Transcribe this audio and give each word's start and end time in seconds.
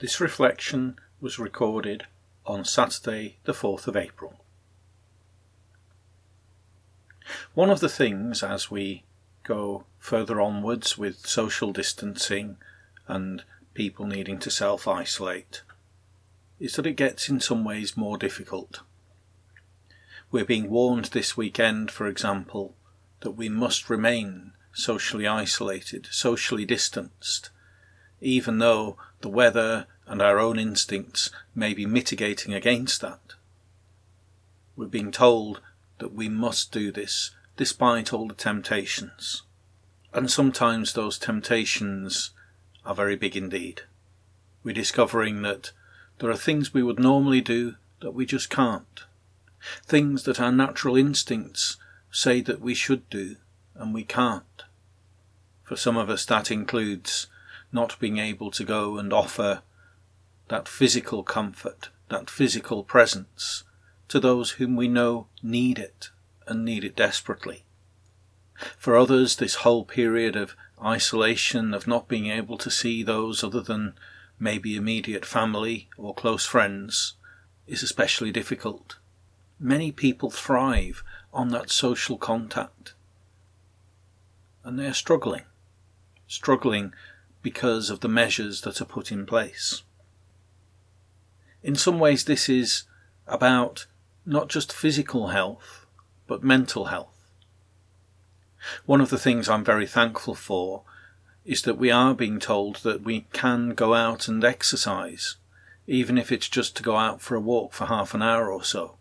This 0.00 0.20
reflection 0.20 0.96
was 1.20 1.40
recorded 1.40 2.06
on 2.46 2.64
Saturday, 2.64 3.38
the 3.44 3.52
4th 3.52 3.88
of 3.88 3.96
April. 3.96 4.44
One 7.54 7.68
of 7.68 7.80
the 7.80 7.88
things 7.88 8.44
as 8.44 8.70
we 8.70 9.02
go 9.42 9.86
further 9.98 10.40
onwards 10.40 10.96
with 10.96 11.26
social 11.26 11.72
distancing 11.72 12.58
and 13.08 13.42
people 13.74 14.06
needing 14.06 14.38
to 14.38 14.50
self 14.50 14.86
isolate 14.86 15.62
is 16.60 16.74
that 16.74 16.86
it 16.86 16.94
gets 16.94 17.28
in 17.28 17.40
some 17.40 17.64
ways 17.64 17.96
more 17.96 18.16
difficult. 18.16 18.82
We're 20.30 20.44
being 20.44 20.70
warned 20.70 21.06
this 21.06 21.36
weekend, 21.36 21.90
for 21.90 22.06
example, 22.06 22.76
that 23.20 23.32
we 23.32 23.48
must 23.48 23.90
remain 23.90 24.52
socially 24.72 25.26
isolated, 25.26 26.06
socially 26.10 26.64
distanced, 26.64 27.50
even 28.20 28.58
though 28.58 28.96
the 29.20 29.28
weather 29.28 29.86
and 30.06 30.22
our 30.22 30.38
own 30.38 30.58
instincts 30.58 31.30
may 31.54 31.74
be 31.74 31.86
mitigating 31.86 32.54
against 32.54 33.00
that. 33.00 33.34
We're 34.76 34.86
being 34.86 35.12
told 35.12 35.60
that 35.98 36.14
we 36.14 36.28
must 36.28 36.72
do 36.72 36.90
this 36.90 37.32
despite 37.56 38.12
all 38.12 38.28
the 38.28 38.34
temptations. 38.34 39.42
And 40.12 40.30
sometimes 40.30 40.92
those 40.92 41.18
temptations 41.18 42.30
are 42.86 42.94
very 42.94 43.16
big 43.16 43.36
indeed. 43.36 43.82
We're 44.62 44.74
discovering 44.74 45.42
that 45.42 45.72
there 46.18 46.30
are 46.30 46.36
things 46.36 46.72
we 46.72 46.82
would 46.82 46.98
normally 46.98 47.40
do 47.40 47.74
that 48.00 48.12
we 48.12 48.24
just 48.24 48.48
can't. 48.48 49.04
Things 49.84 50.22
that 50.22 50.40
our 50.40 50.52
natural 50.52 50.96
instincts 50.96 51.76
say 52.10 52.40
that 52.42 52.60
we 52.60 52.74
should 52.74 53.08
do 53.10 53.36
and 53.74 53.92
we 53.92 54.04
can't. 54.04 54.62
For 55.64 55.76
some 55.76 55.96
of 55.96 56.08
us, 56.08 56.24
that 56.26 56.50
includes 56.50 57.26
not 57.72 57.98
being 57.98 58.18
able 58.18 58.50
to 58.50 58.64
go 58.64 58.98
and 58.98 59.12
offer 59.12 59.62
that 60.48 60.68
physical 60.68 61.22
comfort, 61.22 61.90
that 62.08 62.30
physical 62.30 62.82
presence 62.82 63.64
to 64.08 64.18
those 64.18 64.52
whom 64.52 64.74
we 64.74 64.88
know 64.88 65.26
need 65.42 65.78
it 65.78 66.10
and 66.46 66.64
need 66.64 66.82
it 66.82 66.96
desperately. 66.96 67.64
For 68.76 68.96
others, 68.96 69.36
this 69.36 69.56
whole 69.56 69.84
period 69.84 70.34
of 70.34 70.56
isolation, 70.82 71.74
of 71.74 71.86
not 71.86 72.08
being 72.08 72.26
able 72.26 72.58
to 72.58 72.70
see 72.70 73.02
those 73.02 73.44
other 73.44 73.60
than 73.60 73.94
maybe 74.38 74.76
immediate 74.76 75.24
family 75.24 75.88
or 75.96 76.14
close 76.14 76.46
friends, 76.46 77.14
is 77.66 77.82
especially 77.82 78.32
difficult. 78.32 78.96
Many 79.60 79.92
people 79.92 80.30
thrive 80.30 81.02
on 81.32 81.48
that 81.48 81.70
social 81.70 82.16
contact. 82.16 82.94
And 84.64 84.78
they 84.78 84.86
are 84.86 84.94
struggling. 84.94 85.42
Struggling 86.26 86.92
because 87.42 87.90
of 87.90 88.00
the 88.00 88.08
measures 88.08 88.62
that 88.62 88.80
are 88.80 88.86
put 88.86 89.12
in 89.12 89.26
place. 89.26 89.82
In 91.62 91.74
some 91.74 91.98
ways, 91.98 92.24
this 92.24 92.48
is 92.48 92.84
about 93.26 93.86
not 94.24 94.48
just 94.48 94.72
physical 94.72 95.28
health, 95.28 95.86
but 96.26 96.44
mental 96.44 96.86
health. 96.86 97.14
One 98.86 99.00
of 99.00 99.10
the 99.10 99.18
things 99.18 99.48
I'm 99.48 99.64
very 99.64 99.86
thankful 99.86 100.34
for 100.34 100.82
is 101.44 101.62
that 101.62 101.78
we 101.78 101.90
are 101.90 102.14
being 102.14 102.38
told 102.38 102.76
that 102.76 103.02
we 103.02 103.26
can 103.32 103.70
go 103.70 103.94
out 103.94 104.28
and 104.28 104.44
exercise, 104.44 105.36
even 105.86 106.18
if 106.18 106.30
it's 106.30 106.48
just 106.48 106.76
to 106.76 106.82
go 106.82 106.96
out 106.96 107.20
for 107.20 107.34
a 107.34 107.40
walk 107.40 107.72
for 107.72 107.86
half 107.86 108.12
an 108.12 108.22
hour 108.22 108.52
or 108.52 108.62
so. 108.62 108.96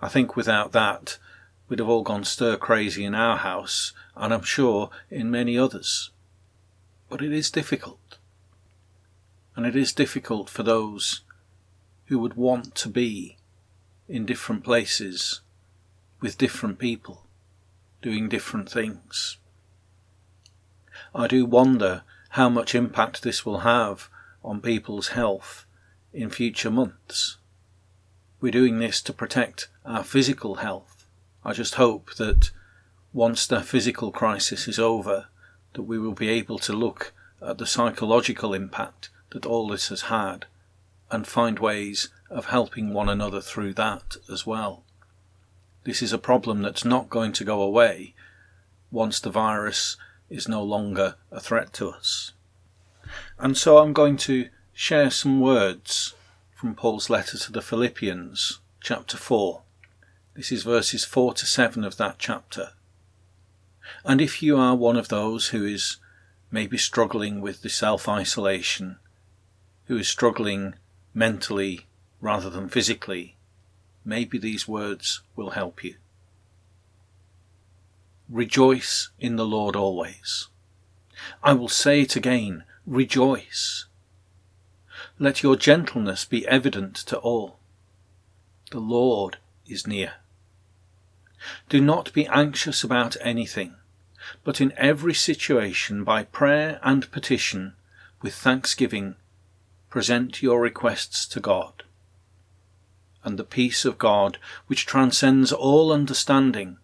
I 0.00 0.08
think 0.08 0.34
without 0.34 0.72
that, 0.72 1.18
we'd 1.68 1.78
have 1.78 1.88
all 1.88 2.02
gone 2.02 2.24
stir 2.24 2.56
crazy 2.56 3.04
in 3.04 3.14
our 3.14 3.36
house, 3.36 3.92
and 4.16 4.34
I'm 4.34 4.42
sure 4.42 4.90
in 5.10 5.30
many 5.30 5.56
others. 5.56 6.10
But 7.14 7.22
it 7.22 7.32
is 7.32 7.48
difficult. 7.48 8.18
And 9.54 9.66
it 9.66 9.76
is 9.76 9.92
difficult 9.92 10.50
for 10.50 10.64
those 10.64 11.20
who 12.06 12.18
would 12.18 12.34
want 12.34 12.74
to 12.74 12.88
be 12.88 13.36
in 14.08 14.26
different 14.26 14.64
places 14.64 15.40
with 16.20 16.36
different 16.36 16.80
people 16.80 17.28
doing 18.02 18.28
different 18.28 18.68
things. 18.68 19.36
I 21.14 21.28
do 21.28 21.46
wonder 21.46 22.02
how 22.30 22.48
much 22.48 22.74
impact 22.74 23.22
this 23.22 23.46
will 23.46 23.60
have 23.60 24.10
on 24.42 24.60
people's 24.60 25.10
health 25.10 25.66
in 26.12 26.30
future 26.30 26.68
months. 26.68 27.36
We're 28.40 28.50
doing 28.50 28.80
this 28.80 29.00
to 29.02 29.12
protect 29.12 29.68
our 29.84 30.02
physical 30.02 30.56
health. 30.56 31.06
I 31.44 31.52
just 31.52 31.76
hope 31.76 32.16
that 32.16 32.50
once 33.12 33.46
the 33.46 33.62
physical 33.62 34.10
crisis 34.10 34.66
is 34.66 34.80
over, 34.80 35.28
that 35.74 35.82
we 35.82 35.98
will 35.98 36.14
be 36.14 36.28
able 36.28 36.58
to 36.58 36.72
look 36.72 37.12
at 37.42 37.58
the 37.58 37.66
psychological 37.66 38.54
impact 38.54 39.10
that 39.30 39.46
all 39.46 39.68
this 39.68 39.88
has 39.88 40.02
had 40.02 40.46
and 41.10 41.26
find 41.26 41.58
ways 41.58 42.08
of 42.30 42.46
helping 42.46 42.92
one 42.92 43.08
another 43.08 43.40
through 43.40 43.74
that 43.74 44.16
as 44.32 44.46
well. 44.46 44.82
This 45.84 46.00
is 46.02 46.12
a 46.12 46.18
problem 46.18 46.62
that's 46.62 46.84
not 46.84 47.10
going 47.10 47.32
to 47.32 47.44
go 47.44 47.60
away 47.60 48.14
once 48.90 49.20
the 49.20 49.30
virus 49.30 49.96
is 50.30 50.48
no 50.48 50.62
longer 50.62 51.16
a 51.30 51.40
threat 51.40 51.72
to 51.74 51.90
us. 51.90 52.32
And 53.38 53.56
so 53.56 53.78
I'm 53.78 53.92
going 53.92 54.16
to 54.18 54.48
share 54.72 55.10
some 55.10 55.40
words 55.40 56.14
from 56.54 56.74
Paul's 56.74 57.10
letter 57.10 57.36
to 57.36 57.52
the 57.52 57.60
Philippians, 57.60 58.60
chapter 58.80 59.16
4. 59.16 59.62
This 60.34 60.50
is 60.50 60.62
verses 60.62 61.04
4 61.04 61.34
to 61.34 61.46
7 61.46 61.84
of 61.84 61.96
that 61.98 62.16
chapter. 62.18 62.70
And 64.04 64.20
if 64.20 64.42
you 64.42 64.56
are 64.56 64.74
one 64.74 64.96
of 64.96 65.08
those 65.08 65.48
who 65.48 65.64
is 65.64 65.96
maybe 66.50 66.78
struggling 66.78 67.40
with 67.40 67.62
the 67.62 67.68
self 67.68 68.08
isolation, 68.08 68.98
who 69.86 69.96
is 69.96 70.08
struggling 70.08 70.74
mentally 71.12 71.86
rather 72.20 72.50
than 72.50 72.68
physically, 72.68 73.36
maybe 74.04 74.38
these 74.38 74.68
words 74.68 75.20
will 75.36 75.50
help 75.50 75.84
you. 75.84 75.96
Rejoice 78.28 79.10
in 79.20 79.36
the 79.36 79.46
Lord 79.46 79.76
always. 79.76 80.48
I 81.42 81.52
will 81.52 81.68
say 81.68 82.00
it 82.00 82.16
again, 82.16 82.64
rejoice. 82.86 83.86
Let 85.18 85.42
your 85.42 85.56
gentleness 85.56 86.24
be 86.24 86.46
evident 86.48 86.96
to 86.96 87.18
all. 87.18 87.58
The 88.70 88.80
Lord 88.80 89.36
is 89.66 89.86
near. 89.86 90.14
Do 91.68 91.80
not 91.80 92.12
be 92.12 92.26
anxious 92.26 92.84
about 92.84 93.16
anything, 93.20 93.74
but 94.42 94.60
in 94.60 94.72
every 94.76 95.14
situation 95.14 96.04
by 96.04 96.24
prayer 96.24 96.80
and 96.82 97.10
petition, 97.10 97.74
with 98.22 98.34
thanksgiving, 98.34 99.16
present 99.90 100.42
your 100.42 100.60
requests 100.60 101.26
to 101.26 101.40
God 101.40 101.84
and 103.24 103.38
the 103.38 103.44
peace 103.44 103.84
of 103.84 103.98
God, 103.98 104.38
which 104.66 104.86
transcends 104.86 105.50
all 105.50 105.92
understanding, 105.92 106.76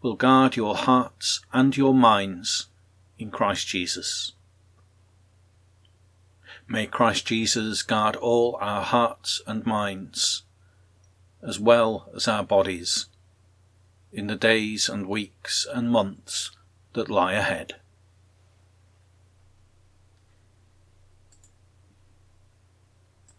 will 0.00 0.14
guard 0.14 0.56
your 0.56 0.76
hearts 0.76 1.40
and 1.52 1.76
your 1.76 1.92
minds 1.92 2.68
in 3.18 3.30
Christ 3.30 3.66
Jesus. 3.66 4.32
May 6.68 6.86
Christ 6.86 7.26
Jesus 7.26 7.82
guard 7.82 8.14
all 8.16 8.56
our 8.60 8.82
hearts 8.82 9.42
and 9.46 9.66
minds, 9.66 10.44
as 11.42 11.58
well 11.58 12.08
as 12.14 12.28
our 12.28 12.44
bodies, 12.44 13.06
in 14.12 14.26
the 14.26 14.36
days 14.36 14.88
and 14.88 15.06
weeks 15.06 15.66
and 15.72 15.90
months 15.90 16.50
that 16.94 17.10
lie 17.10 17.34
ahead. 17.34 17.74